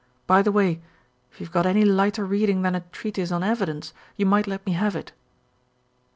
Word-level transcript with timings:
By 0.25 0.41
the 0.41 0.51
way, 0.51 0.81
if 1.31 1.39
you've 1.39 1.51
got 1.51 1.67
any 1.67 1.85
lighter 1.85 2.25
reading 2.25 2.63
than 2.63 2.73
a 2.73 2.79
treatise 2.91 3.31
on 3.31 3.43
evidence, 3.43 3.93
you 4.17 4.25
might 4.25 4.47
let 4.47 4.65
me 4.65 4.71
have 4.71 4.95
it." 4.95 5.11